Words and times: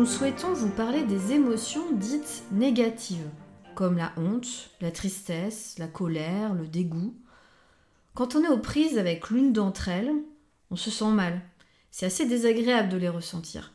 Nous 0.00 0.06
souhaitons 0.06 0.54
vous 0.54 0.70
parler 0.70 1.04
des 1.04 1.32
émotions 1.32 1.92
dites 1.92 2.44
négatives 2.52 3.28
comme 3.74 3.98
la 3.98 4.14
honte, 4.16 4.70
la 4.80 4.90
tristesse, 4.90 5.74
la 5.78 5.88
colère, 5.88 6.54
le 6.54 6.66
dégoût. 6.66 7.14
Quand 8.14 8.34
on 8.34 8.42
est 8.42 8.48
aux 8.48 8.56
prises 8.56 8.96
avec 8.96 9.28
l'une 9.28 9.52
d'entre 9.52 9.90
elles, 9.90 10.14
on 10.70 10.76
se 10.76 10.90
sent 10.90 11.10
mal. 11.10 11.42
C'est 11.90 12.06
assez 12.06 12.24
désagréable 12.24 12.88
de 12.88 12.96
les 12.96 13.10
ressentir. 13.10 13.74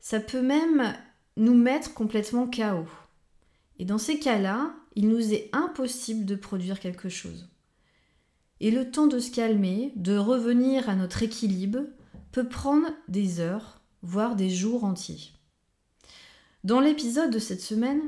Ça 0.00 0.18
peut 0.18 0.42
même 0.42 0.92
nous 1.36 1.54
mettre 1.54 1.94
complètement 1.94 2.50
KO. 2.50 2.88
Et 3.78 3.84
dans 3.84 3.98
ces 3.98 4.18
cas-là, 4.18 4.74
il 4.96 5.08
nous 5.08 5.32
est 5.32 5.50
impossible 5.52 6.24
de 6.24 6.34
produire 6.34 6.80
quelque 6.80 7.08
chose. 7.08 7.48
Et 8.58 8.72
le 8.72 8.90
temps 8.90 9.06
de 9.06 9.20
se 9.20 9.30
calmer, 9.30 9.92
de 9.94 10.16
revenir 10.16 10.90
à 10.90 10.96
notre 10.96 11.22
équilibre, 11.22 11.82
peut 12.32 12.48
prendre 12.48 12.88
des 13.06 13.38
heures, 13.38 13.80
voire 14.02 14.34
des 14.34 14.50
jours 14.50 14.82
entiers. 14.82 15.30
Dans 16.62 16.80
l'épisode 16.80 17.30
de 17.30 17.38
cette 17.38 17.62
semaine, 17.62 18.02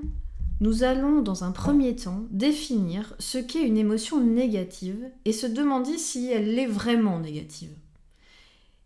nous 0.60 0.82
allons 0.82 1.22
dans 1.22 1.42
un 1.42 1.52
premier 1.52 1.96
temps 1.96 2.26
définir 2.30 3.14
ce 3.18 3.38
qu'est 3.38 3.66
une 3.66 3.78
émotion 3.78 4.20
négative 4.20 5.10
et 5.24 5.32
se 5.32 5.46
demander 5.46 5.96
si 5.96 6.30
elle 6.30 6.58
est 6.58 6.66
vraiment 6.66 7.18
négative. 7.18 7.74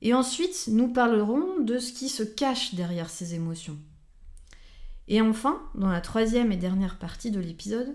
Et 0.02 0.14
ensuite, 0.14 0.68
nous 0.68 0.86
parlerons 0.86 1.58
de 1.58 1.78
ce 1.78 1.92
qui 1.92 2.08
se 2.08 2.22
cache 2.22 2.76
derrière 2.76 3.10
ces 3.10 3.34
émotions. 3.34 3.76
Et 5.08 5.20
enfin, 5.20 5.60
dans 5.74 5.90
la 5.90 6.00
troisième 6.00 6.52
et 6.52 6.56
dernière 6.56 6.96
partie 6.96 7.32
de 7.32 7.40
l'épisode, 7.40 7.92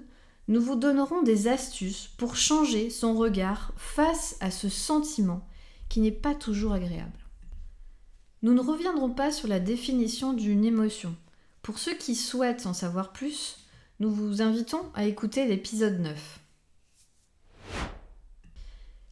nous 0.49 0.61
vous 0.61 0.75
donnerons 0.75 1.21
des 1.21 1.47
astuces 1.47 2.09
pour 2.17 2.35
changer 2.35 2.89
son 2.89 3.15
regard 3.15 3.71
face 3.77 4.35
à 4.41 4.51
ce 4.51 4.67
sentiment 4.67 5.47
qui 5.87 6.01
n'est 6.01 6.11
pas 6.11 6.35
toujours 6.35 6.73
agréable. 6.73 7.17
Nous 8.41 8.53
ne 8.53 8.61
reviendrons 8.61 9.11
pas 9.11 9.31
sur 9.31 9.47
la 9.47 9.61
définition 9.61 10.33
d'une 10.33 10.65
émotion. 10.65 11.15
Pour 11.61 11.77
ceux 11.77 11.93
qui 11.93 12.15
souhaitent 12.15 12.65
en 12.65 12.73
savoir 12.73 13.13
plus, 13.13 13.57
nous 13.99 14.09
vous 14.09 14.41
invitons 14.41 14.81
à 14.95 15.05
écouter 15.05 15.45
l'épisode 15.45 15.99
9. 15.99 16.39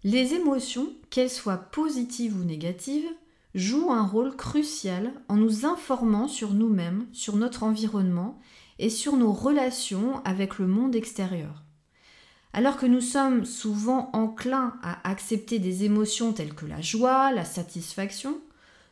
Les 0.04 0.34
émotions, 0.34 0.92
qu'elles 1.12 1.30
soient 1.30 1.58
positives 1.58 2.36
ou 2.36 2.44
négatives, 2.44 3.10
jouent 3.54 3.92
un 3.92 4.06
rôle 4.06 4.36
crucial 4.36 5.14
en 5.28 5.36
nous 5.36 5.66
informant 5.66 6.28
sur 6.28 6.54
nous-mêmes, 6.54 7.06
sur 7.14 7.36
notre 7.36 7.62
environnement 7.62 8.40
et 8.80 8.90
sur 8.90 9.16
nos 9.16 9.32
relations 9.32 10.24
avec 10.26 10.58
le 10.58 10.66
monde 10.66 10.96
extérieur. 10.96 11.64
Alors 12.54 12.78
que 12.78 12.88
nous 12.88 13.02
sommes 13.02 13.46
souvent 13.46 14.10
enclins 14.14 14.74
à 14.82 15.08
accepter 15.08 15.60
des 15.60 15.84
émotions 15.84 16.34
telles 16.34 16.56
que 16.56 16.66
la 16.66 16.82
joie, 16.82 17.32
la 17.32 17.46
satisfaction, 17.46 18.42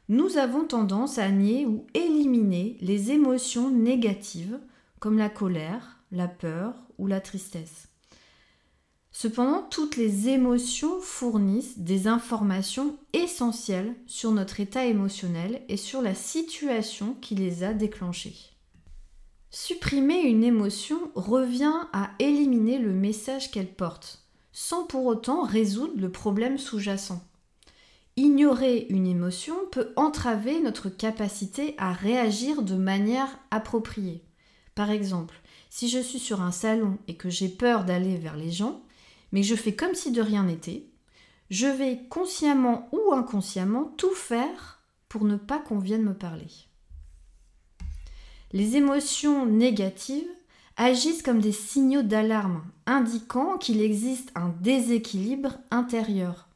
nous 0.10 0.38
avons 0.38 0.64
tendance 0.64 1.18
à 1.18 1.30
nier 1.30 1.66
ou 1.66 1.86
éliminer 1.94 2.78
les 2.80 3.12
émotions 3.12 3.70
négatives 3.70 4.60
comme 5.00 5.18
la 5.18 5.30
colère, 5.30 6.00
la 6.12 6.28
peur 6.28 6.76
ou 6.98 7.08
la 7.08 7.20
tristesse. 7.20 7.90
Cependant, 9.12 9.64
toutes 9.64 9.98
les 9.98 10.30
émotions 10.30 11.02
fournissent 11.02 11.80
des 11.80 12.08
informations 12.08 12.98
essentielles 13.14 13.96
sur 14.06 14.32
notre 14.32 14.60
état 14.60 14.86
émotionnel 14.86 15.64
et 15.70 15.78
sur 15.78 16.02
la 16.02 16.14
situation 16.14 17.16
qui 17.20 17.36
les 17.36 17.64
a 17.64 17.74
déclenchées. 17.74 18.36
Supprimer 19.50 20.22
une 20.22 20.44
émotion 20.44 21.00
revient 21.16 21.88
à 21.94 22.12
éliminer 22.20 22.78
le 22.78 22.94
message 22.94 23.50
qu'elle 23.50 23.74
porte, 23.74 24.24
sans 24.52 24.86
pour 24.86 25.06
autant 25.06 25.44
résoudre 25.44 25.94
le 25.98 26.12
problème 26.12 26.58
sous-jacent. 26.58 27.27
Ignorer 28.20 28.88
une 28.90 29.06
émotion 29.06 29.56
peut 29.72 29.94
entraver 29.96 30.60
notre 30.60 30.90
capacité 30.90 31.76
à 31.78 31.94
réagir 31.94 32.64
de 32.64 32.74
manière 32.74 33.38
appropriée. 33.52 34.24
Par 34.74 34.90
exemple, 34.90 35.36
si 35.70 35.88
je 35.88 36.00
suis 36.00 36.18
sur 36.18 36.42
un 36.42 36.52
salon 36.52 36.98
et 37.08 37.16
que 37.16 37.30
j'ai 37.30 37.48
peur 37.48 37.86
d'aller 37.86 38.18
vers 38.18 38.36
les 38.36 38.50
gens, 38.50 38.82
mais 39.32 39.44
je 39.44 39.54
fais 39.54 39.76
comme 39.76 39.94
si 39.94 40.12
de 40.12 40.22
rien 40.22 40.44
n'était, 40.44 40.88
je 41.52 41.68
vais 41.68 42.00
consciemment 42.10 42.90
ou 42.92 43.14
inconsciemment 43.14 43.94
tout 43.98 44.16
faire 44.16 44.80
pour 45.10 45.24
ne 45.24 45.38
pas 45.38 45.60
qu'on 45.60 45.78
vienne 45.78 46.04
me 46.04 46.16
parler. 46.16 46.50
Les 48.52 48.78
émotions 48.78 49.46
négatives 49.46 50.28
agissent 50.76 51.22
comme 51.22 51.40
des 51.40 51.52
signaux 51.52 52.02
d'alarme 52.02 52.64
indiquant 52.88 53.60
qu'il 53.60 53.80
existe 53.80 54.32
un 54.34 54.50
déséquilibre 54.60 55.60
intérieur. 55.70 56.47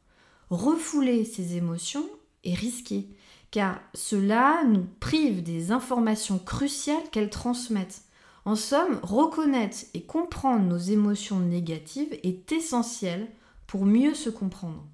Refouler 0.52 1.24
ces 1.24 1.56
émotions 1.56 2.04
est 2.44 2.52
risqué 2.52 3.08
car 3.50 3.80
cela 3.94 4.64
nous 4.64 4.84
prive 5.00 5.42
des 5.42 5.72
informations 5.72 6.38
cruciales 6.38 7.08
qu'elles 7.10 7.30
transmettent 7.30 8.02
en 8.44 8.54
somme, 8.54 9.00
reconnaître 9.02 9.78
et 9.94 10.02
comprendre 10.02 10.66
nos 10.66 10.76
émotions 10.76 11.40
négatives 11.40 12.12
est 12.22 12.52
essentiel 12.52 13.28
pour 13.66 13.86
mieux 13.86 14.12
se 14.12 14.28
comprendre. 14.28 14.84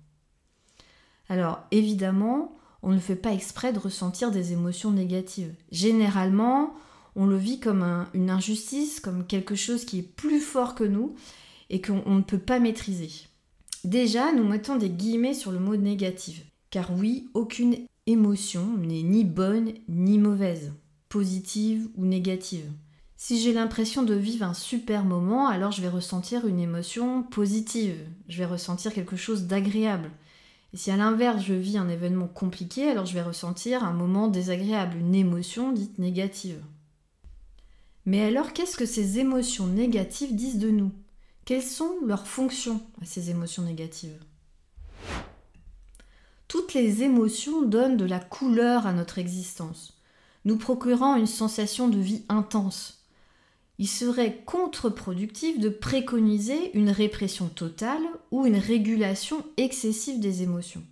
Alors 1.29 1.59
évidemment, 1.73 2.57
on 2.85 2.93
ne 2.93 3.01
fait 3.01 3.17
pas 3.17 3.33
exprès 3.33 3.73
de 3.73 3.81
ressentir 3.81 4.31
des 4.31 4.53
émotions 4.53 4.93
négatives. 4.93 5.57
Généralement, 5.73 6.73
on 7.17 7.27
le 7.27 7.37
vit 7.37 7.59
comme 7.59 8.07
une 8.15 8.31
injustice, 8.31 9.01
comme 9.01 9.27
quelque 9.27 9.57
chose 9.57 9.85
qui 9.85 9.99
est 9.99 10.15
plus 10.15 10.41
fort 10.41 10.77
que 10.77 10.85
nous 10.85 11.17
et 11.69 11.81
qu'on 11.81 12.15
ne 12.15 12.23
peut 12.23 12.39
pas 12.39 12.61
maîtriser. 12.61 13.28
Déjà, 13.85 14.33
nous 14.33 14.45
mettons 14.45 14.77
des 14.77 14.91
guillemets 14.91 15.35
sur 15.35 15.53
le 15.53 15.61
mot 15.61 15.77
négative, 15.77 16.43
car 16.71 16.91
oui, 16.97 17.29
aucune 17.35 17.77
émotion 18.07 18.77
n'est 18.77 19.03
ni 19.03 19.25
bonne 19.25 19.73
ni 19.89 20.19
mauvaise, 20.19 20.73
positive 21.09 21.89
ou 21.97 22.05
négative. 22.05 22.65
Si 23.17 23.41
j'ai 23.41 23.53
l'impression 23.53 24.03
de 24.03 24.15
vivre 24.15 24.45
un 24.45 24.55
super 24.55 25.05
moment, 25.05 25.49
alors 25.49 25.73
je 25.73 25.83
vais 25.83 25.89
ressentir 25.89 26.47
une 26.47 26.61
émotion 26.61 27.23
positive, 27.23 27.97
je 28.29 28.39
vais 28.39 28.47
ressentir 28.47 28.93
quelque 28.93 29.17
chose 29.17 29.45
d'agréable. 29.45 30.11
Et 30.73 30.77
si 30.77 30.91
à 30.91 30.97
l'inverse 30.97 31.43
je 31.43 31.55
vis 31.55 31.79
un 31.79 31.89
événement 31.89 32.29
compliqué, 32.29 32.89
alors 32.89 33.07
je 33.07 33.15
vais 33.15 33.23
ressentir 33.23 33.85
un 33.85 33.93
moment 33.93 34.29
désagréable, 34.29 34.99
une 34.99 35.15
émotion 35.15 35.73
dite 35.73 35.99
négative. 35.99 36.63
Mais 38.07 38.23
alors 38.23 38.53
qu'est-ce 38.53 38.77
que 38.77 38.87
ces 38.87 39.19
émotions 39.19 39.67
négatives 39.67 40.35
disent 40.35 40.59
de 40.59 40.71
nous? 40.71 40.93
Quelles 41.49 41.63
sont 41.63 41.95
leurs 42.05 42.27
fonctions 42.27 42.83
à 43.01 43.07
ces 43.07 43.31
émotions 43.31 43.63
négatives? 43.63 44.23
Toutes 46.47 46.75
les 46.75 47.03
émotions 47.03 47.63
donnent 47.63 47.97
de 47.97 48.05
la 48.05 48.21
couleur 48.21 48.87
à 48.87 48.93
notre 48.93 49.17
existence, 49.17 49.95
nous 50.45 50.59
procurant 50.59 51.17
une 51.17 51.27
sensation 51.27 51.89
de 51.89 51.97
vie 51.97 52.27
intense 52.29 52.99
il 53.79 53.89
serait 53.89 54.43
contre-productif 54.45 55.59
de 55.59 55.71
préconiser 55.71 56.77
une 56.77 56.91
répression 56.91 57.49
totale 57.49 58.03
ou 58.31 58.45
une 58.45 58.59
régulation 58.59 59.43
excessive 59.57 60.21
des 60.21 60.43
émotions. 60.43 60.83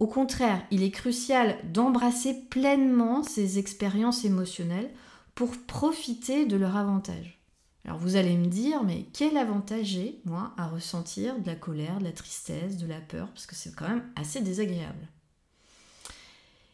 Au 0.00 0.06
contraire, 0.06 0.66
il 0.70 0.82
est 0.82 0.90
crucial 0.90 1.56
d'embrasser 1.72 2.34
pleinement 2.50 3.22
ces 3.22 3.58
expériences 3.58 4.26
émotionnelles 4.26 4.90
pour 5.34 5.56
profiter 5.56 6.44
de 6.44 6.56
leur 6.56 6.76
avantage. 6.76 7.38
Alors 7.84 7.98
vous 7.98 8.16
allez 8.16 8.36
me 8.36 8.46
dire, 8.46 8.82
mais 8.82 9.06
quel 9.12 9.36
avantage 9.36 9.86
j'ai, 9.86 10.20
moi, 10.24 10.52
à 10.56 10.66
ressentir 10.66 11.38
de 11.38 11.46
la 11.46 11.54
colère, 11.54 11.98
de 11.98 12.04
la 12.04 12.12
tristesse, 12.12 12.78
de 12.78 12.86
la 12.86 13.00
peur, 13.00 13.28
parce 13.28 13.46
que 13.46 13.54
c'est 13.54 13.74
quand 13.74 13.88
même 13.88 14.10
assez 14.16 14.40
désagréable 14.40 15.08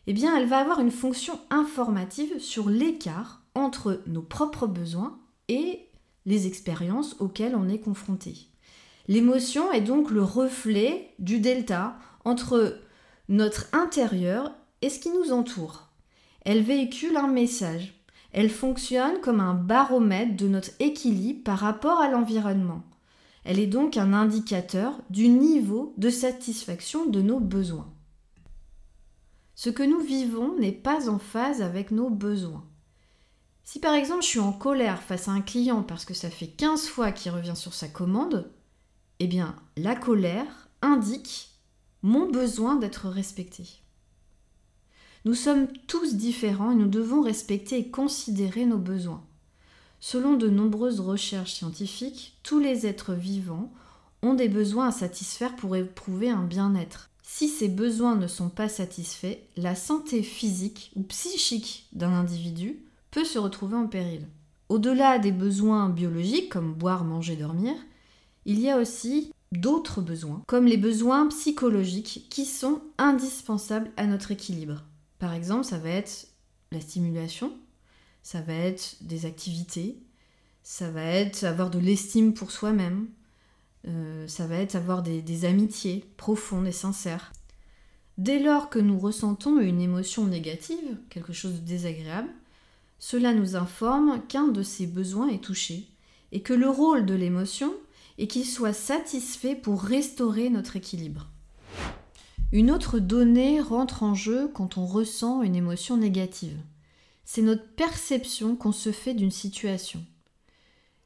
Eh 0.07 0.13
bien, 0.13 0.37
elle 0.37 0.49
va 0.49 0.59
avoir 0.59 0.81
une 0.81 0.93
fonction 0.93 1.41
informative 1.51 2.39
sur 2.39 2.69
l'écart 2.69 3.43
entre 3.57 4.03
nos 4.07 4.23
propres 4.23 4.69
besoins 4.69 5.19
et 5.49 5.89
les 6.27 6.47
expériences 6.47 7.17
auxquelles 7.19 7.57
on 7.57 7.69
est 7.69 7.81
confronté. 7.81 8.49
L'émotion 9.09 9.73
est 9.73 9.81
donc 9.81 10.11
le 10.11 10.23
reflet 10.23 11.13
du 11.19 11.41
delta 11.41 11.97
entre 12.25 12.79
notre 13.29 13.67
intérieur 13.73 14.53
et 14.83 14.91
ce 14.91 15.01
qui 15.01 15.11
nous 15.11 15.33
entoure. 15.33 15.89
Elle 16.43 16.63
véhicule 16.63 17.17
un 17.17 17.27
message. 17.27 18.00
Elle 18.33 18.51
fonctionne 18.51 19.21
comme 19.21 19.41
un 19.41 19.55
baromètre 19.55 20.37
de 20.37 20.49
notre 20.49 20.71
équilibre 20.79 21.43
par 21.45 21.59
rapport 21.59 22.01
à 22.01 22.09
l'environnement. 22.09 22.83
Elle 23.45 23.59
est 23.59 23.67
donc 23.67 23.97
un 23.97 24.13
indicateur 24.13 25.01
du 25.11 25.29
niveau 25.29 25.95
de 25.97 26.11
satisfaction 26.11 27.07
de 27.07 27.23
nos 27.23 27.41
besoins. 27.41 27.93
Ce 29.55 29.71
que 29.71 29.83
nous 29.83 30.01
vivons 30.01 30.57
n'est 30.59 30.73
pas 30.73 31.09
en 31.09 31.19
phase 31.19 31.63
avec 31.63 31.91
nos 31.91 32.11
besoins. 32.11 32.65
Si 33.65 33.79
par 33.79 33.95
exemple 33.95 34.23
je 34.23 34.29
suis 34.29 34.41
en 34.41 34.53
colère 34.53 35.03
face 35.03 35.29
à 35.29 35.33
un 35.33 35.43
client 35.43 35.83
parce 35.83 36.05
que 36.05 36.15
ça 36.15 36.31
fait 36.31 36.49
15 36.49 36.87
fois 36.87 37.13
qu'il 37.13 37.33
revient 37.33 37.57
sur 37.57 37.75
sa 37.75 37.89
commande, 37.89 38.51
eh 39.19 39.27
bien 39.27 39.55
la 39.77 39.95
colère 39.95 40.69
indique 40.83 41.51
mon 42.03 42.31
besoin 42.31 42.77
d'être 42.77 43.09
respecté. 43.09 43.80
Nous 45.27 45.35
sommes 45.35 45.69
tous 45.87 46.15
différents 46.15 46.71
et 46.71 46.77
nous 46.77 46.89
devons 46.89 47.21
respecter 47.21 47.79
et 47.79 47.91
considérer 47.91 48.65
nos 48.65 48.79
besoins. 48.79 49.23
Selon 50.01 50.35
de 50.35 50.49
nombreuses 50.49 51.01
recherches 51.01 51.53
scientifiques, 51.53 52.39
tous 52.43 52.59
les 52.59 52.87
êtres 52.87 53.13
vivants 53.13 53.71
ont 54.23 54.33
des 54.33 54.49
besoins 54.49 54.89
à 54.89 54.93
satisfaire 54.93 55.57
pour 55.57 55.77
éprouver 55.77 56.31
un 56.31 56.45
bien-être. 56.45 57.11
Si 57.23 57.49
ces 57.49 57.69
besoins 57.69 58.17
ne 58.17 58.27
sont 58.27 58.49
pas 58.49 58.71
satisfaits, 58.71 59.37
la 59.59 59.75
santé 59.75 60.23
physique 60.23 60.91
ou 60.97 61.03
psychique 61.03 61.87
d'un 61.93 62.13
individu 62.13 62.79
peut 63.11 63.25
se 63.25 63.39
retrouver 63.39 63.77
en 63.77 63.89
péril. 63.89 64.27
Au-delà 64.71 65.19
des 65.19 65.33
besoins 65.33 65.91
biologiques 65.91 66.49
comme 66.49 66.73
boire, 66.73 67.05
manger, 67.05 67.37
dormir, 67.37 67.75
il 68.47 68.59
y 68.59 68.71
a 68.71 68.79
aussi 68.79 69.33
d'autres 69.53 70.01
besoins, 70.01 70.43
comme 70.47 70.65
les 70.65 70.79
besoins 70.79 71.27
psychologiques 71.29 72.27
qui 72.31 72.47
sont 72.47 72.81
indispensables 72.97 73.91
à 73.99 74.07
notre 74.07 74.31
équilibre. 74.31 74.83
Par 75.21 75.35
exemple, 75.35 75.65
ça 75.65 75.79
va 75.79 75.91
être 75.91 76.29
la 76.73 76.81
stimulation, 76.81 77.53
ça 78.23 78.41
va 78.41 78.55
être 78.55 78.97
des 79.03 79.27
activités, 79.27 80.03
ça 80.63 80.91
va 80.91 81.05
être 81.05 81.45
avoir 81.45 81.71
de 81.71 81.79
l'estime 81.79 82.33
pour 82.33 82.51
soi-même, 82.51 83.07
euh, 83.87 84.27
ça 84.27 84.47
va 84.47 84.57
être 84.57 84.77
avoir 84.77 85.03
des, 85.03 85.21
des 85.21 85.45
amitiés 85.45 86.07
profondes 86.17 86.67
et 86.67 86.73
sincères. 86.73 87.33
Dès 88.17 88.39
lors 88.39 88.71
que 88.71 88.79
nous 88.79 88.99
ressentons 88.99 89.61
une 89.61 89.81
émotion 89.81 90.27
négative, 90.27 90.99
quelque 91.11 91.35
chose 91.35 91.61
de 91.61 91.67
désagréable, 91.67 92.31
cela 92.99 93.35
nous 93.35 93.57
informe 93.57 94.23
qu'un 94.27 94.49
de 94.49 94.63
ces 94.63 94.87
besoins 94.87 95.29
est 95.29 95.45
touché 95.45 95.89
et 96.33 96.41
que 96.41 96.55
le 96.55 96.69
rôle 96.69 97.05
de 97.05 97.15
l'émotion 97.15 97.75
est 98.19 98.27
qu'il 98.27 98.47
soit 98.47 98.73
satisfait 98.73 99.55
pour 99.55 99.83
restaurer 99.83 100.49
notre 100.49 100.77
équilibre. 100.77 101.30
Une 102.53 102.73
autre 102.73 102.99
donnée 102.99 103.61
rentre 103.61 104.03
en 104.03 104.15
jeu 104.15 104.49
quand 104.49 104.77
on 104.77 104.85
ressent 104.85 105.43
une 105.43 105.55
émotion 105.55 105.97
négative. 105.97 106.59
C'est 107.25 107.43
notre 107.43 107.69
perception 107.75 108.57
qu'on 108.57 108.73
se 108.73 108.91
fait 108.91 109.15
d'une 109.15 109.31
situation. 109.31 110.05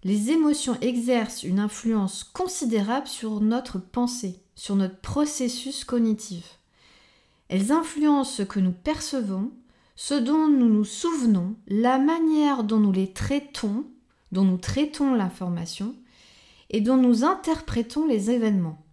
Les 0.05 0.31
émotions 0.31 0.79
exercent 0.81 1.43
une 1.43 1.59
influence 1.59 2.25
considérable 2.25 3.07
sur 3.07 3.41
notre 3.43 3.79
pensée, 3.79 4.41
sur 4.55 4.75
notre 4.75 5.01
processus 5.01 5.85
cognitif. 5.85 6.61
Elles 7.49 7.73
influencent 7.73 8.33
ce 8.33 8.43
que 8.43 8.61
nous 8.61 8.73
percevons, 8.73 9.53
ce 9.97 10.15
dont 10.15 10.49
nous 10.49 10.69
nous 10.69 10.85
souvenons, 10.85 11.57
la 11.69 11.99
manière 11.99 12.65
dont 12.65 12.81
nous 12.81 12.93
les 12.93 13.13
traitons, 13.13 13.85
dont 14.33 14.45
nous 14.45 14.57
traitons 14.57 15.13
l'information, 15.13 15.95
et 16.71 16.81
dont 16.81 16.97
nous 16.97 17.23
interprétons 17.23 18.07
les 18.07 18.31
événements. 18.31 18.84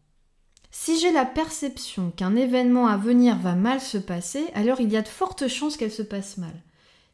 Si 0.73 0.97
j'ai 0.97 1.11
la 1.11 1.25
perception 1.25 2.11
qu'un 2.15 2.37
événement 2.37 2.87
à 2.87 2.95
venir 2.95 3.37
va 3.37 3.55
mal 3.55 3.81
se 3.81 3.97
passer, 3.97 4.45
alors 4.55 4.79
il 4.79 4.89
y 4.89 4.95
a 4.95 5.01
de 5.01 5.07
fortes 5.07 5.49
chances 5.49 5.75
qu'elle 5.75 5.91
se 5.91 6.01
passe 6.01 6.37
mal. 6.37 6.53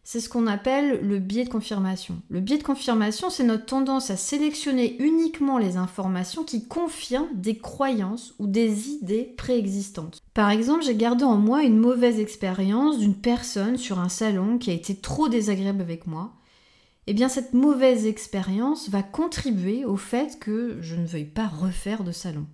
C'est 0.03 0.19
ce 0.19 0.29
qu'on 0.29 0.45
appelle 0.47 1.01
le 1.01 1.17
biais 1.17 1.43
de 1.43 1.49
confirmation. 1.49 2.21
Le 2.29 2.39
biais 2.39 2.59
de 2.59 2.63
confirmation, 2.63 3.29
c'est 3.29 3.43
notre 3.43 3.65
tendance 3.65 4.11
à 4.11 4.15
sélectionner 4.15 4.95
uniquement 5.01 5.57
les 5.57 5.75
informations 5.75 6.43
qui 6.43 6.67
confirment 6.67 7.33
des 7.33 7.57
croyances 7.57 8.35
ou 8.39 8.45
des 8.47 8.89
idées 8.89 9.33
préexistantes. 9.37 10.21
Par 10.35 10.51
exemple, 10.51 10.85
j'ai 10.85 10.95
gardé 10.95 11.25
en 11.25 11.35
moi 11.35 11.63
une 11.63 11.79
mauvaise 11.79 12.19
expérience 12.19 12.99
d'une 12.99 13.15
personne 13.15 13.77
sur 13.77 13.99
un 13.99 14.07
salon 14.07 14.59
qui 14.59 14.69
a 14.69 14.73
été 14.73 14.95
trop 14.95 15.29
désagréable 15.29 15.81
avec 15.81 16.07
moi. 16.07 16.31
Eh 17.07 17.13
bien, 17.13 17.27
cette 17.27 17.53
mauvaise 17.53 18.05
expérience 18.05 18.89
va 18.89 19.01
contribuer 19.01 19.83
au 19.83 19.97
fait 19.97 20.39
que 20.39 20.77
je 20.79 20.95
ne 20.95 21.07
veuille 21.07 21.25
pas 21.25 21.47
refaire 21.47 22.03
de 22.03 22.11
salon. 22.11 22.45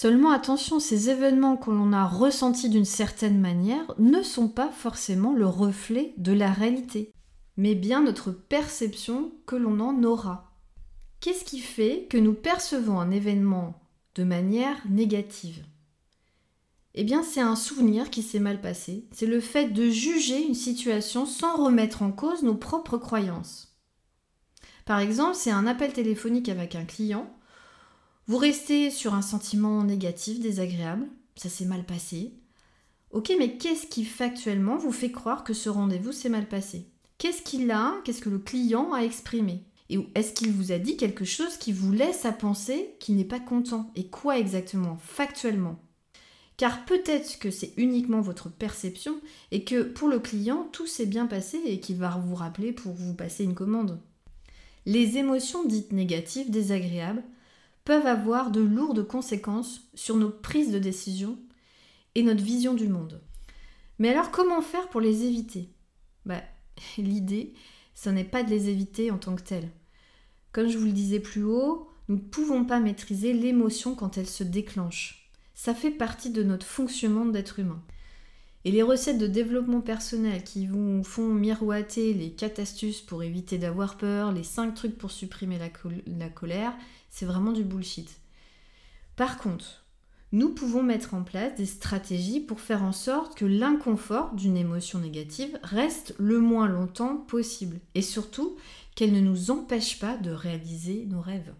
Seulement 0.00 0.30
attention, 0.30 0.78
ces 0.78 1.10
événements 1.10 1.56
que 1.56 1.72
l'on 1.72 1.92
a 1.92 2.06
ressentis 2.06 2.68
d'une 2.68 2.84
certaine 2.84 3.40
manière 3.40 3.96
ne 3.98 4.22
sont 4.22 4.46
pas 4.46 4.70
forcément 4.70 5.32
le 5.32 5.44
reflet 5.44 6.14
de 6.18 6.30
la 6.30 6.52
réalité, 6.52 7.10
mais 7.56 7.74
bien 7.74 8.00
notre 8.00 8.30
perception 8.30 9.32
que 9.44 9.56
l'on 9.56 9.80
en 9.80 10.04
aura. 10.04 10.52
Qu'est-ce 11.18 11.44
qui 11.44 11.58
fait 11.58 12.06
que 12.08 12.16
nous 12.16 12.32
percevons 12.32 13.00
un 13.00 13.10
événement 13.10 13.74
de 14.14 14.22
manière 14.22 14.76
négative? 14.88 15.64
Eh 16.94 17.02
bien, 17.02 17.24
c'est 17.24 17.40
un 17.40 17.56
souvenir 17.56 18.08
qui 18.10 18.22
s'est 18.22 18.38
mal 18.38 18.60
passé, 18.60 19.08
c'est 19.10 19.26
le 19.26 19.40
fait 19.40 19.72
de 19.72 19.90
juger 19.90 20.46
une 20.46 20.54
situation 20.54 21.26
sans 21.26 21.56
remettre 21.56 22.02
en 22.02 22.12
cause 22.12 22.44
nos 22.44 22.54
propres 22.54 22.98
croyances. 22.98 23.76
Par 24.86 25.00
exemple, 25.00 25.34
c'est 25.34 25.50
un 25.50 25.66
appel 25.66 25.92
téléphonique 25.92 26.48
avec 26.48 26.76
un 26.76 26.84
client 26.84 27.28
vous 28.28 28.36
restez 28.36 28.90
sur 28.90 29.14
un 29.14 29.22
sentiment 29.22 29.82
négatif, 29.82 30.38
désagréable, 30.38 31.06
ça 31.34 31.48
s'est 31.48 31.64
mal 31.64 31.84
passé. 31.84 32.34
Ok, 33.10 33.32
mais 33.38 33.56
qu'est-ce 33.56 33.86
qui 33.86 34.04
factuellement 34.04 34.76
vous 34.76 34.92
fait 34.92 35.10
croire 35.10 35.44
que 35.44 35.54
ce 35.54 35.70
rendez-vous 35.70 36.12
s'est 36.12 36.28
mal 36.28 36.46
passé? 36.46 36.90
Qu'est-ce 37.16 37.40
qu'il 37.40 37.70
a 37.70 37.94
Qu'est-ce 38.04 38.20
que 38.20 38.28
le 38.28 38.38
client 38.38 38.92
a 38.92 39.00
exprimé? 39.00 39.64
Et 39.88 39.98
est-ce 40.14 40.34
qu'il 40.34 40.52
vous 40.52 40.72
a 40.72 40.78
dit 40.78 40.98
quelque 40.98 41.24
chose 41.24 41.56
qui 41.56 41.72
vous 41.72 41.90
laisse 41.90 42.26
à 42.26 42.32
penser 42.32 42.96
qu'il 43.00 43.16
n'est 43.16 43.24
pas 43.24 43.40
content? 43.40 43.90
Et 43.96 44.08
quoi 44.08 44.38
exactement, 44.38 44.98
factuellement? 44.98 45.80
Car 46.58 46.84
peut-être 46.84 47.38
que 47.38 47.50
c'est 47.50 47.72
uniquement 47.78 48.20
votre 48.20 48.50
perception 48.50 49.14
et 49.52 49.64
que 49.64 49.82
pour 49.82 50.08
le 50.08 50.18
client, 50.18 50.68
tout 50.70 50.86
s'est 50.86 51.06
bien 51.06 51.26
passé 51.26 51.62
et 51.64 51.80
qu'il 51.80 51.96
va 51.96 52.22
vous 52.22 52.34
rappeler 52.34 52.72
pour 52.72 52.92
vous 52.92 53.14
passer 53.14 53.44
une 53.44 53.54
commande. 53.54 53.98
Les 54.84 55.16
émotions 55.16 55.64
dites 55.64 55.92
négatives, 55.92 56.50
désagréables, 56.50 57.24
peuvent 57.88 58.06
avoir 58.06 58.50
de 58.50 58.60
lourdes 58.60 59.06
conséquences 59.06 59.88
sur 59.94 60.16
nos 60.16 60.28
prises 60.28 60.72
de 60.72 60.78
décision 60.78 61.38
et 62.14 62.22
notre 62.22 62.44
vision 62.44 62.74
du 62.74 62.86
monde. 62.86 63.22
Mais 63.98 64.10
alors 64.10 64.30
comment 64.30 64.60
faire 64.60 64.90
pour 64.90 65.00
les 65.00 65.24
éviter? 65.24 65.70
Bah, 66.26 66.42
L'idée, 66.98 67.54
ce 67.94 68.10
n'est 68.10 68.24
pas 68.24 68.42
de 68.42 68.50
les 68.50 68.68
éviter 68.68 69.10
en 69.10 69.16
tant 69.16 69.34
que 69.34 69.42
telles. 69.42 69.70
Comme 70.52 70.68
je 70.68 70.76
vous 70.76 70.84
le 70.84 70.92
disais 70.92 71.18
plus 71.18 71.44
haut, 71.44 71.88
nous 72.08 72.16
ne 72.16 72.20
pouvons 72.20 72.66
pas 72.66 72.78
maîtriser 72.78 73.32
l'émotion 73.32 73.94
quand 73.94 74.18
elle 74.18 74.28
se 74.28 74.44
déclenche. 74.44 75.32
Ça 75.54 75.74
fait 75.74 75.90
partie 75.90 76.28
de 76.28 76.42
notre 76.42 76.66
fonctionnement 76.66 77.24
d'être 77.24 77.58
humain. 77.58 77.82
Et 78.68 78.70
les 78.70 78.82
recettes 78.82 79.16
de 79.16 79.26
développement 79.26 79.80
personnel 79.80 80.44
qui 80.44 80.66
vous 80.66 81.02
font 81.02 81.32
miroiter 81.32 82.12
les 82.12 82.32
4 82.32 82.58
astuces 82.58 83.00
pour 83.00 83.22
éviter 83.22 83.56
d'avoir 83.56 83.96
peur, 83.96 84.30
les 84.30 84.44
5 84.44 84.74
trucs 84.74 84.98
pour 84.98 85.10
supprimer 85.10 85.58
la, 85.58 85.70
la 86.18 86.28
colère, 86.28 86.74
c'est 87.08 87.24
vraiment 87.24 87.52
du 87.52 87.64
bullshit. 87.64 88.20
Par 89.16 89.38
contre, 89.38 89.86
nous 90.32 90.50
pouvons 90.50 90.82
mettre 90.82 91.14
en 91.14 91.22
place 91.22 91.54
des 91.54 91.64
stratégies 91.64 92.40
pour 92.40 92.60
faire 92.60 92.82
en 92.82 92.92
sorte 92.92 93.38
que 93.38 93.46
l'inconfort 93.46 94.34
d'une 94.34 94.58
émotion 94.58 94.98
négative 94.98 95.58
reste 95.62 96.14
le 96.18 96.38
moins 96.38 96.68
longtemps 96.68 97.16
possible 97.16 97.80
et 97.94 98.02
surtout 98.02 98.56
qu'elle 98.94 99.14
ne 99.14 99.20
nous 99.22 99.50
empêche 99.50 99.98
pas 99.98 100.18
de 100.18 100.30
réaliser 100.30 101.06
nos 101.06 101.22
rêves. 101.22 101.54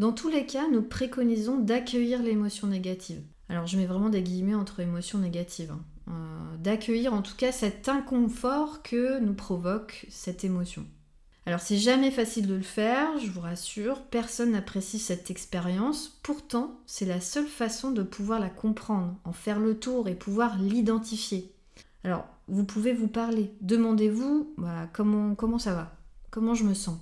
Dans 0.00 0.10
tous 0.10 0.30
les 0.30 0.46
cas, 0.46 0.66
nous 0.66 0.82
préconisons 0.82 1.58
d'accueillir 1.60 2.24
l'émotion 2.24 2.66
négative. 2.66 3.22
Alors 3.48 3.66
je 3.66 3.76
mets 3.76 3.86
vraiment 3.86 4.08
des 4.08 4.22
guillemets 4.22 4.54
entre 4.54 4.80
émotions 4.80 5.18
négatives. 5.18 5.70
Hein. 5.70 5.80
Euh, 6.08 6.56
d'accueillir 6.58 7.12
en 7.12 7.22
tout 7.22 7.34
cas 7.36 7.52
cet 7.52 7.88
inconfort 7.88 8.82
que 8.82 9.18
nous 9.18 9.34
provoque 9.34 10.06
cette 10.08 10.44
émotion. 10.44 10.86
Alors 11.46 11.60
c'est 11.60 11.78
jamais 11.78 12.10
facile 12.10 12.48
de 12.48 12.54
le 12.54 12.62
faire, 12.62 13.18
je 13.20 13.30
vous 13.30 13.40
rassure, 13.40 14.02
personne 14.02 14.52
n'apprécie 14.52 14.98
cette 14.98 15.30
expérience, 15.30 16.18
pourtant 16.24 16.80
c'est 16.86 17.06
la 17.06 17.20
seule 17.20 17.46
façon 17.46 17.92
de 17.92 18.02
pouvoir 18.02 18.40
la 18.40 18.50
comprendre, 18.50 19.14
en 19.24 19.32
faire 19.32 19.60
le 19.60 19.78
tour 19.78 20.08
et 20.08 20.16
pouvoir 20.16 20.58
l'identifier. 20.58 21.52
Alors 22.02 22.26
vous 22.48 22.64
pouvez 22.64 22.92
vous 22.92 23.06
parler, 23.06 23.52
demandez-vous 23.60 24.54
bah, 24.58 24.88
comment, 24.92 25.36
comment 25.36 25.60
ça 25.60 25.74
va, 25.74 25.96
comment 26.30 26.54
je 26.54 26.64
me 26.64 26.74
sens? 26.74 26.98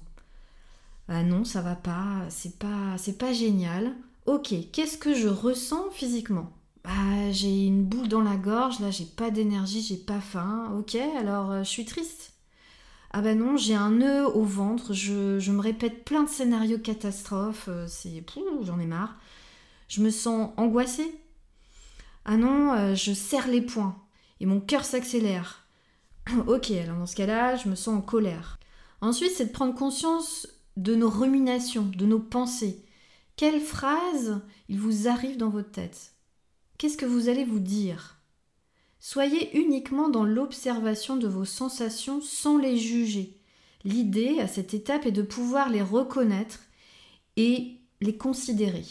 Ah 1.08 1.22
non, 1.22 1.44
ça 1.44 1.60
va 1.60 1.74
pas, 1.74 2.24
c'est 2.28 2.58
pas, 2.58 2.96
c'est 2.96 3.18
pas 3.18 3.32
génial. 3.32 3.94
Ok, 4.26 4.54
qu'est-ce 4.72 4.96
que 4.96 5.14
je 5.14 5.28
ressens 5.28 5.90
physiquement? 5.90 6.50
Bah, 6.82 7.30
j'ai 7.30 7.66
une 7.66 7.84
boule 7.84 8.08
dans 8.08 8.22
la 8.22 8.36
gorge, 8.36 8.80
là 8.80 8.90
j'ai 8.90 9.04
pas 9.04 9.30
d'énergie, 9.30 9.82
j'ai 9.82 9.98
pas 9.98 10.20
faim. 10.20 10.72
Ok, 10.78 10.94
alors 10.94 11.50
euh, 11.50 11.62
je 11.62 11.68
suis 11.68 11.84
triste. 11.84 12.32
Ah 13.10 13.20
ben 13.20 13.38
non, 13.38 13.56
j'ai 13.56 13.74
un 13.74 13.90
nœud 13.90 14.26
au 14.26 14.42
ventre, 14.42 14.92
je, 14.92 15.50
me 15.50 15.60
répète 15.60 16.04
plein 16.04 16.24
de 16.24 16.28
scénarios 16.28 16.78
catastrophes, 16.78 17.68
euh, 17.68 17.86
j'en 18.62 18.80
ai 18.80 18.86
marre. 18.86 19.16
Je 19.88 20.00
me 20.02 20.10
sens 20.10 20.52
angoissée. 20.56 21.14
Ah 22.24 22.36
non, 22.36 22.72
euh, 22.72 22.94
je 22.94 23.12
serre 23.12 23.46
les 23.46 23.60
poings 23.60 23.96
et 24.40 24.46
mon 24.46 24.60
cœur 24.60 24.84
s'accélère. 24.84 25.66
ok, 26.46 26.70
alors 26.70 26.98
dans 26.98 27.06
ce 27.06 27.16
cas-là, 27.16 27.56
je 27.56 27.68
me 27.68 27.74
sens 27.74 27.98
en 27.98 28.00
colère. 28.00 28.58
Ensuite, 29.02 29.32
c'est 29.36 29.46
de 29.46 29.52
prendre 29.52 29.74
conscience 29.74 30.48
de 30.78 30.94
nos 30.94 31.10
ruminations, 31.10 31.84
de 31.94 32.06
nos 32.06 32.18
pensées. 32.18 32.82
Quelles 33.36 33.60
phrases 33.60 34.40
il 34.68 34.78
vous 34.78 35.08
arrive 35.08 35.36
dans 35.36 35.48
votre 35.48 35.72
tête? 35.72 36.12
Qu'est-ce 36.78 36.96
que 36.96 37.06
vous 37.06 37.28
allez 37.28 37.44
vous 37.44 37.58
dire? 37.58 38.20
Soyez 39.00 39.58
uniquement 39.58 40.08
dans 40.08 40.24
l'observation 40.24 41.16
de 41.16 41.26
vos 41.26 41.44
sensations 41.44 42.20
sans 42.20 42.58
les 42.58 42.78
juger. 42.78 43.40
L'idée 43.82 44.38
à 44.38 44.46
cette 44.46 44.72
étape 44.72 45.04
est 45.04 45.12
de 45.12 45.22
pouvoir 45.22 45.68
les 45.68 45.82
reconnaître 45.82 46.60
et 47.36 47.80
les 48.00 48.16
considérer. 48.16 48.84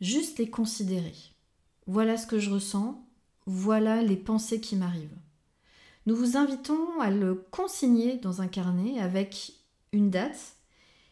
Juste 0.00 0.38
les 0.38 0.50
considérer. 0.50 1.14
Voilà 1.86 2.16
ce 2.16 2.26
que 2.26 2.40
je 2.40 2.50
ressens, 2.50 3.06
voilà 3.46 4.02
les 4.02 4.16
pensées 4.16 4.60
qui 4.60 4.74
m'arrivent. 4.74 5.16
Nous 6.06 6.16
vous 6.16 6.36
invitons 6.36 7.00
à 7.00 7.10
le 7.10 7.46
consigner 7.52 8.16
dans 8.16 8.42
un 8.42 8.48
carnet 8.48 8.98
avec 8.98 9.52
une 9.92 10.10
date 10.10 10.56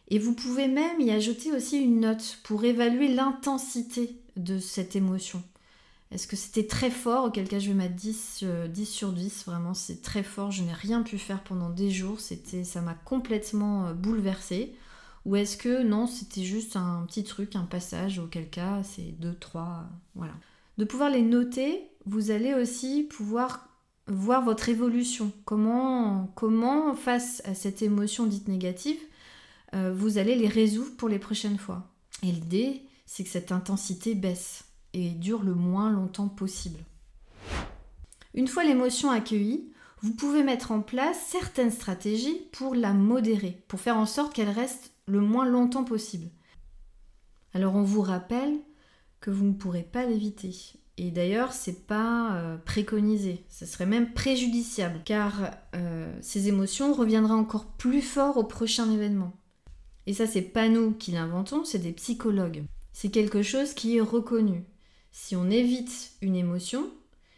et 0.09 0.19
vous 0.19 0.33
pouvez 0.33 0.67
même 0.67 0.99
y 0.99 1.11
ajouter 1.11 1.51
aussi 1.51 1.79
une 1.79 2.01
note 2.01 2.39
pour 2.43 2.63
évaluer 2.63 3.07
l'intensité 3.07 4.17
de 4.35 4.59
cette 4.59 4.95
émotion. 4.95 5.43
Est-ce 6.11 6.27
que 6.27 6.35
c'était 6.35 6.67
très 6.67 6.91
fort? 6.91 7.25
Auquel 7.25 7.47
cas 7.47 7.57
je 7.57 7.69
vais 7.69 7.73
mettre 7.73 7.95
10, 7.95 8.43
10 8.43 8.43
euh, 8.43 8.85
sur 8.85 9.11
10. 9.11 9.45
Vraiment, 9.47 9.73
c'est 9.73 10.03
très 10.03 10.21
fort. 10.21 10.51
Je 10.51 10.61
n'ai 10.61 10.73
rien 10.73 11.01
pu 11.01 11.17
faire 11.17 11.43
pendant 11.43 11.71
des 11.71 11.89
jours. 11.89 12.19
C'était, 12.19 12.63
ça 12.63 12.81
m'a 12.81 12.93
complètement 12.93 13.87
euh, 13.87 13.93
bouleversée. 13.93 14.75
Ou 15.25 15.37
est-ce 15.37 15.57
que 15.57 15.81
non, 15.81 16.05
c'était 16.05 16.43
juste 16.43 16.75
un 16.75 17.03
petit 17.07 17.23
truc, 17.23 17.55
un 17.55 17.63
passage, 17.63 18.19
auquel 18.19 18.49
cas 18.49 18.83
c'est 18.83 19.17
2, 19.19 19.33
3, 19.39 19.85
voilà. 20.15 20.33
De 20.77 20.85
pouvoir 20.85 21.09
les 21.09 21.21
noter, 21.21 21.89
vous 22.05 22.29
allez 22.29 22.53
aussi 22.53 23.03
pouvoir 23.03 23.69
voir 24.07 24.43
votre 24.43 24.67
évolution. 24.69 25.31
Comment, 25.45 26.31
comment 26.35 26.93
face 26.93 27.41
à 27.45 27.53
cette 27.53 27.81
émotion 27.81 28.25
dite 28.25 28.49
négative, 28.49 28.97
euh, 28.97 29.12
vous 29.73 30.17
allez 30.17 30.35
les 30.35 30.47
résoudre 30.47 30.95
pour 30.97 31.09
les 31.09 31.19
prochaines 31.19 31.57
fois. 31.57 31.91
Et 32.21 32.27
l'idée, 32.27 32.83
c'est 33.05 33.23
que 33.23 33.29
cette 33.29 33.51
intensité 33.51 34.15
baisse 34.15 34.65
et 34.93 35.09
dure 35.09 35.43
le 35.43 35.55
moins 35.55 35.91
longtemps 35.91 36.29
possible. 36.29 36.79
Une 38.33 38.47
fois 38.47 38.63
l'émotion 38.63 39.11
accueillie, 39.11 39.71
vous 40.01 40.13
pouvez 40.13 40.43
mettre 40.43 40.71
en 40.71 40.81
place 40.81 41.17
certaines 41.27 41.71
stratégies 41.71 42.41
pour 42.51 42.75
la 42.75 42.93
modérer, 42.93 43.63
pour 43.67 43.79
faire 43.79 43.97
en 43.97 44.05
sorte 44.05 44.33
qu'elle 44.33 44.49
reste 44.49 44.91
le 45.07 45.21
moins 45.21 45.45
longtemps 45.45 45.83
possible. 45.83 46.27
Alors 47.53 47.75
on 47.75 47.83
vous 47.83 48.01
rappelle 48.01 48.59
que 49.21 49.31
vous 49.31 49.45
ne 49.45 49.53
pourrez 49.53 49.83
pas 49.83 50.05
l'éviter. 50.05 50.53
Et 50.97 51.09
d'ailleurs, 51.09 51.53
c'est 51.53 51.87
pas 51.87 52.35
euh, 52.35 52.57
préconisé, 52.57 53.45
ce 53.49 53.65
serait 53.65 53.85
même 53.85 54.13
préjudiciable, 54.13 55.01
car 55.05 55.33
euh, 55.75 56.13
ces 56.21 56.49
émotions 56.49 56.93
reviendraient 56.93 57.33
encore 57.33 57.65
plus 57.65 58.01
fort 58.01 58.37
au 58.37 58.43
prochain 58.43 58.91
événement. 58.91 59.33
Et 60.05 60.13
ça, 60.13 60.27
c'est 60.27 60.41
pas 60.41 60.69
nous 60.69 60.91
qui 60.91 61.11
l'inventons, 61.11 61.65
c'est 61.65 61.79
des 61.79 61.93
psychologues. 61.93 62.63
C'est 62.91 63.09
quelque 63.09 63.41
chose 63.41 63.73
qui 63.73 63.97
est 63.97 64.01
reconnu. 64.01 64.63
Si 65.11 65.35
on 65.35 65.49
évite 65.49 66.13
une 66.21 66.35
émotion, 66.35 66.89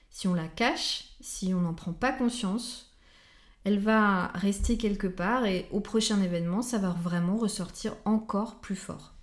si 0.09 0.27
on 0.27 0.33
la 0.33 0.47
cache, 0.47 1.09
si 1.19 1.53
on 1.53 1.61
n'en 1.61 1.73
prend 1.73 1.93
pas 1.93 2.11
conscience, 2.11 2.95
elle 3.65 3.79
va 3.79 4.27
rester 4.27 4.77
quelque 4.77 5.07
part 5.07 5.45
et 5.45 5.67
au 5.71 5.79
prochain 5.79 6.21
événement, 6.21 6.61
ça 6.61 6.77
va 6.77 6.91
vraiment 6.91 7.35
ressortir 7.35 7.95
encore 8.05 8.61
plus 8.61 8.75
fort. 8.75 9.13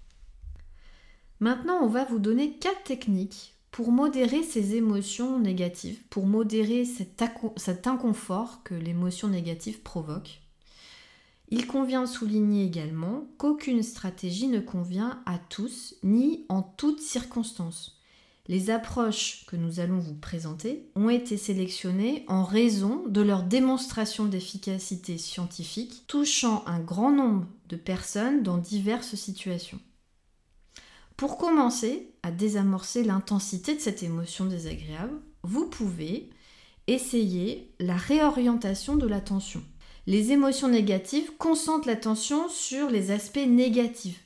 Maintenant, 1.41 1.79
on 1.83 1.89
va 1.89 2.05
vous 2.05 2.19
donner 2.19 2.59
quatre 2.59 2.85
techniques 2.85 3.55
pour 3.71 3.91
modérer 3.91 4.43
ces 4.43 4.75
émotions 4.75 5.39
négatives, 5.39 6.03
pour 6.11 6.27
modérer 6.27 6.85
cet, 6.85 7.87
inconfort 7.87 8.63
que 8.63 8.75
l'émotion 8.75 9.29
négative 9.29 9.81
provoque. 9.81 10.42
Il 11.55 11.67
convient 11.67 12.01
de 12.01 12.07
souligner 12.07 12.65
également 12.65 13.27
qu'aucune 13.37 13.83
stratégie 13.83 14.49
ne 14.49 14.59
convient 14.59 15.23
à 15.27 15.37
tous 15.37 15.95
ni 16.03 16.47
en 16.49 16.63
toutes 16.63 17.03
circonstances. 17.03 18.01
Les 18.47 18.71
approches 18.71 19.45
que 19.47 19.57
nous 19.57 19.79
allons 19.79 19.99
vous 19.99 20.15
présenter 20.15 20.89
ont 20.97 21.11
été 21.11 21.37
sélectionnées 21.37 22.25
en 22.27 22.43
raison 22.43 23.07
de 23.07 23.21
leur 23.21 23.43
démonstration 23.43 24.25
d'efficacité 24.25 25.19
scientifique 25.19 26.05
touchant 26.07 26.65
un 26.67 26.81
grand 26.81 27.13
nombre 27.13 27.47
de 27.69 27.77
personnes 27.77 28.43
dans 28.43 28.57
diverses 28.57 29.15
situations. 29.15 29.81
Pour 31.19 31.37
commencer 31.37 32.15
à 32.23 32.31
désamorcer 32.31 33.05
l'intensité 33.05 33.75
de 33.75 33.81
cette 33.81 34.03
émotion 34.03 34.47
désagréable, 34.47 35.21
vous 35.43 35.67
pouvez 35.67 36.31
essayer 36.87 37.75
la 37.79 37.99
réorientation 37.99 38.97
de 38.97 39.07
l'attention. 39.07 39.63
Les 40.07 40.33
émotions 40.33 40.69
négatives 40.69 41.31
concentrent 41.39 41.87
l'attention 41.87 42.49
sur 42.49 42.91
les 42.91 43.13
aspects 43.13 43.47
négatifs, 43.47 44.25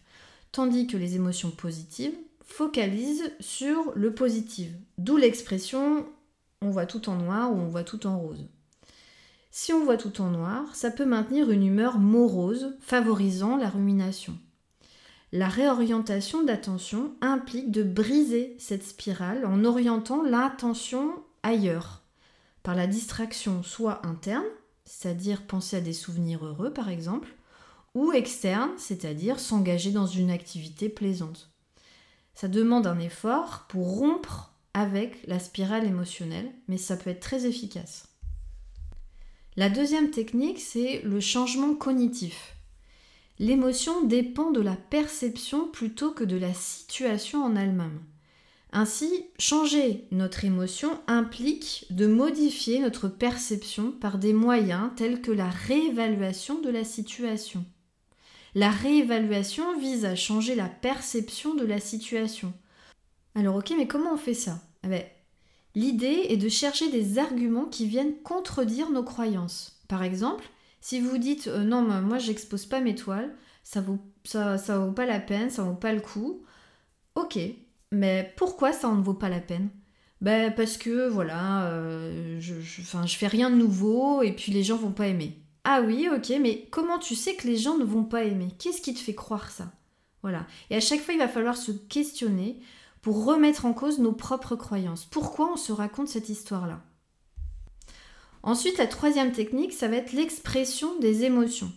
tandis 0.50 0.86
que 0.86 0.96
les 0.96 1.16
émotions 1.16 1.50
positives 1.50 2.16
focalisent 2.46 3.30
sur 3.40 3.92
le 3.94 4.14
positif, 4.14 4.70
d'où 4.96 5.18
l'expression 5.18 6.06
on 6.62 6.70
voit 6.70 6.86
tout 6.86 7.10
en 7.10 7.16
noir 7.16 7.52
ou 7.52 7.56
on 7.56 7.68
voit 7.68 7.84
tout 7.84 8.06
en 8.06 8.18
rose. 8.18 8.48
Si 9.50 9.74
on 9.74 9.84
voit 9.84 9.98
tout 9.98 10.22
en 10.22 10.30
noir, 10.30 10.74
ça 10.74 10.90
peut 10.90 11.04
maintenir 11.04 11.50
une 11.50 11.66
humeur 11.66 11.98
morose, 11.98 12.76
favorisant 12.80 13.56
la 13.56 13.68
rumination. 13.68 14.38
La 15.32 15.48
réorientation 15.48 16.42
d'attention 16.42 17.12
implique 17.20 17.70
de 17.70 17.82
briser 17.82 18.56
cette 18.58 18.84
spirale 18.84 19.44
en 19.44 19.64
orientant 19.64 20.22
l'attention 20.22 21.10
ailleurs, 21.42 22.02
par 22.62 22.74
la 22.74 22.86
distraction 22.86 23.62
soit 23.62 24.06
interne, 24.06 24.46
c'est-à-dire 24.86 25.46
penser 25.46 25.76
à 25.76 25.80
des 25.80 25.92
souvenirs 25.92 26.46
heureux 26.46 26.72
par 26.72 26.88
exemple, 26.88 27.28
ou 27.94 28.12
externe, 28.12 28.70
c'est-à-dire 28.78 29.38
s'engager 29.38 29.90
dans 29.90 30.06
une 30.06 30.30
activité 30.30 30.88
plaisante. 30.88 31.50
Ça 32.34 32.48
demande 32.48 32.86
un 32.86 32.98
effort 32.98 33.66
pour 33.68 33.98
rompre 33.98 34.52
avec 34.74 35.26
la 35.26 35.38
spirale 35.38 35.86
émotionnelle, 35.86 36.52
mais 36.68 36.76
ça 36.76 36.96
peut 36.96 37.10
être 37.10 37.20
très 37.20 37.46
efficace. 37.46 38.08
La 39.56 39.70
deuxième 39.70 40.10
technique, 40.10 40.60
c'est 40.60 41.00
le 41.02 41.18
changement 41.18 41.74
cognitif. 41.74 42.54
L'émotion 43.38 44.04
dépend 44.04 44.50
de 44.50 44.60
la 44.60 44.76
perception 44.76 45.68
plutôt 45.68 46.12
que 46.12 46.24
de 46.24 46.36
la 46.36 46.52
situation 46.52 47.42
en 47.42 47.56
elle-même. 47.56 48.00
Ainsi, 48.72 49.26
changer 49.38 50.06
notre 50.10 50.44
émotion 50.44 51.00
implique 51.06 51.86
de 51.90 52.06
modifier 52.06 52.80
notre 52.80 53.08
perception 53.08 53.92
par 53.92 54.18
des 54.18 54.32
moyens 54.32 54.90
tels 54.96 55.22
que 55.22 55.30
la 55.30 55.48
réévaluation 55.48 56.60
de 56.60 56.68
la 56.68 56.84
situation. 56.84 57.64
La 58.54 58.70
réévaluation 58.70 59.78
vise 59.78 60.04
à 60.04 60.16
changer 60.16 60.54
la 60.54 60.68
perception 60.68 61.54
de 61.54 61.64
la 61.64 61.80
situation. 61.80 62.52
Alors 63.34 63.56
ok, 63.56 63.72
mais 63.76 63.86
comment 63.86 64.14
on 64.14 64.18
fait 64.18 64.34
ça? 64.34 64.60
Eh 64.82 64.88
ben, 64.88 65.04
L'idée 65.76 66.26
est 66.30 66.38
de 66.38 66.48
chercher 66.48 66.90
des 66.90 67.18
arguments 67.18 67.66
qui 67.66 67.86
viennent 67.86 68.16
contredire 68.22 68.90
nos 68.90 69.04
croyances. 69.04 69.78
Par 69.88 70.02
exemple, 70.02 70.44
si 70.80 71.00
vous 71.00 71.18
dites 71.18 71.48
euh, 71.48 71.64
non, 71.64 71.82
moi 71.82 72.16
j'expose 72.16 72.64
pas 72.64 72.80
mes 72.80 72.94
toiles, 72.94 73.36
ça 73.62 73.82
vaut, 73.82 73.98
ça, 74.24 74.56
ça 74.56 74.78
vaut 74.78 74.92
pas 74.92 75.04
la 75.04 75.20
peine, 75.20 75.50
ça 75.50 75.64
vaut 75.64 75.74
pas 75.74 75.92
le 75.92 76.00
coup. 76.00 76.42
Ok, 77.14 77.38
mais 77.96 78.32
pourquoi 78.36 78.72
ça 78.72 78.90
ne 78.92 79.02
vaut 79.02 79.14
pas 79.14 79.28
la 79.28 79.40
peine? 79.40 79.70
Ben 80.20 80.54
parce 80.54 80.76
que 80.78 81.08
voilà, 81.08 81.66
euh, 81.66 82.38
je, 82.40 82.60
je, 82.60 82.80
je 82.82 83.16
fais 83.16 83.26
rien 83.26 83.50
de 83.50 83.56
nouveau 83.56 84.22
et 84.22 84.32
puis 84.32 84.52
les 84.52 84.62
gens 84.62 84.76
vont 84.76 84.92
pas 84.92 85.08
aimer. 85.08 85.42
Ah 85.64 85.82
oui, 85.84 86.08
ok, 86.14 86.32
mais 86.40 86.68
comment 86.70 86.98
tu 86.98 87.14
sais 87.14 87.34
que 87.34 87.46
les 87.46 87.56
gens 87.56 87.76
ne 87.76 87.84
vont 87.84 88.04
pas 88.04 88.24
aimer? 88.24 88.48
Qu'est-ce 88.58 88.80
qui 88.80 88.94
te 88.94 89.00
fait 89.00 89.14
croire 89.14 89.50
ça? 89.50 89.72
Voilà. 90.22 90.46
Et 90.70 90.76
à 90.76 90.80
chaque 90.80 91.00
fois, 91.00 91.12
il 91.12 91.18
va 91.18 91.28
falloir 91.28 91.56
se 91.56 91.72
questionner 91.72 92.60
pour 93.02 93.24
remettre 93.24 93.66
en 93.66 93.72
cause 93.72 93.98
nos 93.98 94.12
propres 94.12 94.56
croyances. 94.56 95.04
Pourquoi 95.04 95.52
on 95.52 95.56
se 95.56 95.72
raconte 95.72 96.08
cette 96.08 96.28
histoire-là? 96.28 96.82
Ensuite, 98.42 98.78
la 98.78 98.86
troisième 98.86 99.32
technique, 99.32 99.72
ça 99.72 99.88
va 99.88 99.96
être 99.96 100.12
l'expression 100.12 100.98
des 101.00 101.24
émotions. 101.24 101.72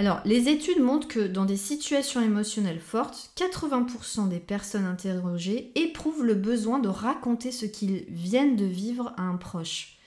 Alors, 0.00 0.22
les 0.24 0.48
études 0.48 0.80
montrent 0.80 1.08
que 1.08 1.26
dans 1.26 1.44
des 1.44 1.58
situations 1.58 2.22
émotionnelles 2.22 2.80
fortes, 2.80 3.32
80% 3.36 4.30
des 4.30 4.40
personnes 4.40 4.86
interrogées 4.86 5.72
éprouvent 5.74 6.24
le 6.24 6.32
besoin 6.32 6.78
de 6.78 6.88
raconter 6.88 7.52
ce 7.52 7.66
qu'ils 7.66 8.06
viennent 8.08 8.56
de 8.56 8.64
vivre 8.64 9.12
à 9.18 9.24
un 9.24 9.36
proche. 9.36 9.98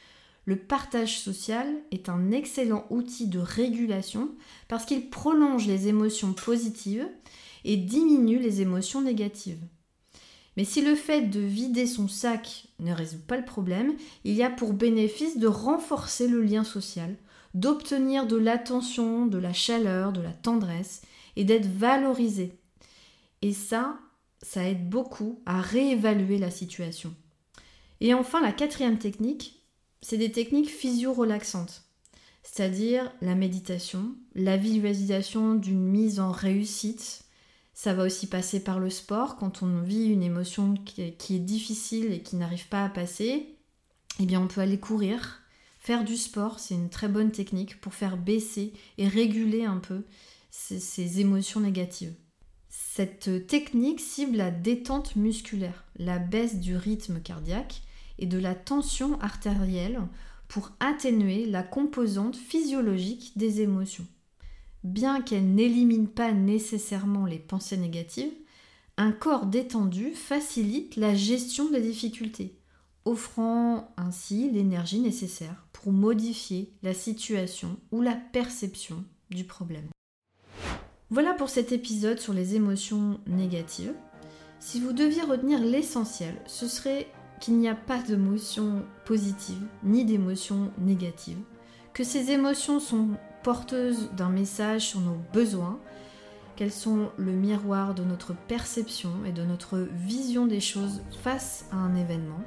Le 0.46 0.56
partage 0.56 1.20
social 1.20 1.68
est 1.92 2.10
un 2.10 2.32
excellent 2.32 2.88
outil 2.90 3.28
de 3.28 3.38
régulation 3.38 4.32
parce 4.68 4.84
qu'il 4.86 5.12
prolonge 5.12 5.68
les 5.68 5.88
émotions 5.90 6.34
positives 6.34 7.08
et 7.64 7.78
diminue 7.78 8.40
les 8.40 8.62
émotions 8.62 9.02
négatives. 9.02 9.62
Mais 10.58 10.66
si 10.66 10.82
le 10.82 10.96
fait 10.96 11.30
de 11.30 11.40
vider 11.40 11.86
son 11.86 12.08
sac 12.08 12.66
ne 12.80 12.94
résout 12.94 13.22
pas 13.28 13.38
le 13.38 13.46
problème, 13.46 13.94
il 14.24 14.34
y 14.34 14.42
a 14.42 14.50
pour 14.50 14.74
bénéfice 14.74 15.38
de 15.38 15.46
renforcer 15.46 16.28
le 16.28 16.42
lien 16.42 16.64
social, 16.64 17.16
d'obtenir 17.54 18.26
de 18.28 18.36
l'attention, 18.36 19.26
de 19.26 19.38
la 19.38 19.54
chaleur, 19.54 20.12
de 20.12 20.22
la 20.22 20.34
tendresse 20.34 21.02
et 21.36 21.44
d'être 21.44 21.68
valorisé. 21.68 22.58
Et 23.42 23.54
ça, 23.54 23.98
ça 24.42 24.68
aide 24.68 24.90
beaucoup 24.90 25.42
à 25.46 25.62
réévaluer 25.62 26.38
la 26.38 26.52
situation. 26.52 27.14
Et 28.02 28.14
enfin, 28.14 28.42
la 28.42 28.52
quatrième 28.52 28.98
technique, 28.98 29.64
c'est 30.02 30.18
des 30.18 30.32
techniques 30.32 30.70
physio-relaxantes, 30.70 31.84
c'est-à-dire 32.44 33.12
la 33.22 33.36
méditation, 33.36 34.16
la 34.36 34.58
visualisation 34.58 35.56
d'une 35.56 35.86
mise 35.88 36.20
en 36.20 36.32
réussite. 36.32 37.24
Ça 37.74 37.94
va 37.94 38.04
aussi 38.04 38.28
passer 38.28 38.62
par 38.62 38.80
le 38.80 38.90
sport 38.90 39.38
quand 39.38 39.64
on 39.64 39.82
vit 39.82 40.08
une 40.08 40.24
émotion 40.24 40.76
qui 40.76 41.02
est, 41.02 41.40
difficile 41.40 42.12
et 42.12 42.22
qui 42.22 42.36
n'arrive 42.36 42.68
pas 42.68 42.84
à 42.84 42.90
passer. 42.90 43.56
eh 44.20 44.26
bien 44.26 44.42
on 44.42 44.48
peut 44.48 44.62
aller 44.62 44.80
courir, 44.80 45.43
faire 45.84 46.06
du 46.06 46.16
sport, 46.16 46.60
c'est 46.60 46.76
une 46.76 46.90
très 46.90 47.10
bonne 47.10 47.32
technique 47.32 47.82
pour 47.82 47.94
faire 47.94 48.16
baisser 48.16 48.72
et 48.98 49.06
réguler 49.06 49.66
un 49.66 49.80
peu 49.80 50.04
ces, 50.50 51.20
émotions 51.20 51.60
négatives. 51.60 52.16
Cette 52.70 53.48
technique 53.48 54.00
cible 54.00 54.38
la 54.38 54.50
détente 54.50 55.18
musculaire, 55.18 55.84
la 55.98 56.20
baisse 56.20 56.60
du 56.60 56.78
rythme 56.78 57.20
cardiaque 57.20 57.82
et 58.18 58.26
de 58.26 58.38
la 58.38 58.56
tension 58.56 59.20
artérielle 59.20 60.00
pour 60.48 60.72
atténuer 60.80 61.46
la 61.48 61.64
composante 61.64 62.38
physiologique 62.38 63.38
des 63.38 63.60
émotions. 63.60 64.08
Bien 64.86 65.22
qu'elle 65.22 65.54
n'élimine 65.54 66.08
pas 66.08 66.32
nécessairement 66.32 67.26
les 67.26 67.40
pensées 67.40 67.78
négatives, 67.78 68.34
un 68.96 69.12
corps 69.12 69.48
détendu 69.48 70.14
facilite 70.14 70.96
la 70.96 71.14
gestion 71.14 71.70
des 71.70 71.82
difficultés, 71.82 72.58
offrant 73.04 73.94
ainsi 73.98 74.50
l'énergie 74.50 75.00
nécessaire 75.00 75.63
modifier 75.92 76.72
la 76.84 76.94
situation 76.94 77.78
ou 77.92 78.02
la 78.02 78.16
perception 78.16 79.04
du 79.30 79.44
problème. 79.44 79.90
Voilà 81.10 81.34
pour 81.34 81.50
cet 81.50 81.72
épisode 81.72 82.20
sur 82.20 82.34
les 82.34 82.56
émotions 82.56 83.20
négatives. 83.28 83.94
Si 84.60 84.80
vous 84.80 84.94
deviez 84.94 85.22
retenir 85.22 85.60
l'essentiel, 85.60 86.36
ce 86.48 86.68
serait 86.68 87.08
qu'il 87.40 87.58
n'y 87.58 87.68
a 87.68 87.76
pas 87.76 88.02
d'émotions 88.02 88.84
positives 89.06 89.68
ni 89.84 90.06
d'émotions 90.06 90.72
négatives, 90.78 91.42
que 91.94 92.04
ces 92.04 92.32
émotions 92.32 92.80
sont 92.80 93.10
porteuses 93.44 94.10
d'un 94.14 94.30
message 94.30 94.88
sur 94.88 95.02
nos 95.02 95.18
besoins, 95.34 95.80
qu'elles 96.56 96.72
sont 96.72 97.12
le 97.18 97.32
miroir 97.34 97.94
de 97.94 98.04
notre 98.04 98.34
perception 98.34 99.12
et 99.26 99.32
de 99.32 99.44
notre 99.44 99.80
vision 99.80 100.48
des 100.48 100.62
choses 100.62 101.02
face 101.22 101.66
à 101.72 101.76
un 101.76 101.96
événement. 101.96 102.42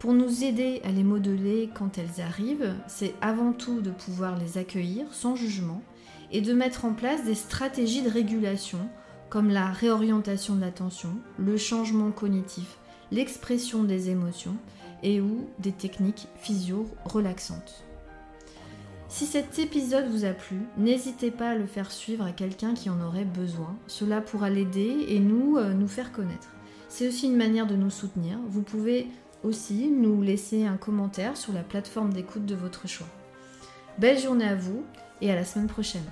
Pour 0.00 0.14
nous 0.14 0.44
aider 0.44 0.80
à 0.82 0.92
les 0.92 1.04
modeler 1.04 1.68
quand 1.74 1.98
elles 1.98 2.22
arrivent, 2.22 2.74
c'est 2.86 3.14
avant 3.20 3.52
tout 3.52 3.82
de 3.82 3.90
pouvoir 3.90 4.38
les 4.38 4.56
accueillir 4.56 5.12
sans 5.12 5.36
jugement 5.36 5.82
et 6.32 6.40
de 6.40 6.54
mettre 6.54 6.86
en 6.86 6.94
place 6.94 7.22
des 7.26 7.34
stratégies 7.34 8.00
de 8.00 8.08
régulation 8.08 8.78
comme 9.28 9.50
la 9.50 9.66
réorientation 9.66 10.54
de 10.54 10.62
l'attention, 10.62 11.10
le 11.38 11.58
changement 11.58 12.12
cognitif, 12.12 12.78
l'expression 13.12 13.84
des 13.84 14.08
émotions 14.08 14.56
et 15.02 15.20
ou 15.20 15.46
des 15.58 15.72
techniques 15.72 16.28
physio-relaxantes. 16.36 17.84
Si 19.10 19.26
cet 19.26 19.58
épisode 19.58 20.08
vous 20.08 20.24
a 20.24 20.32
plu, 20.32 20.60
n'hésitez 20.78 21.30
pas 21.30 21.50
à 21.50 21.56
le 21.56 21.66
faire 21.66 21.92
suivre 21.92 22.24
à 22.24 22.32
quelqu'un 22.32 22.72
qui 22.72 22.88
en 22.88 23.02
aurait 23.02 23.26
besoin. 23.26 23.76
Cela 23.86 24.22
pourra 24.22 24.48
l'aider 24.48 25.04
et 25.08 25.18
nous, 25.18 25.58
euh, 25.58 25.74
nous 25.74 25.88
faire 25.88 26.10
connaître. 26.10 26.54
C'est 26.88 27.06
aussi 27.06 27.26
une 27.26 27.36
manière 27.36 27.66
de 27.66 27.76
nous 27.76 27.90
soutenir. 27.90 28.38
Vous 28.48 28.62
pouvez 28.62 29.06
aussi 29.42 29.90
nous 29.90 30.22
laisser 30.22 30.66
un 30.66 30.76
commentaire 30.76 31.36
sur 31.36 31.52
la 31.52 31.62
plateforme 31.62 32.12
d'écoute 32.12 32.46
de 32.46 32.54
votre 32.54 32.88
choix. 32.88 33.06
Belle 33.98 34.18
journée 34.18 34.48
à 34.48 34.54
vous 34.54 34.84
et 35.20 35.30
à 35.30 35.34
la 35.34 35.44
semaine 35.44 35.68
prochaine. 35.68 36.04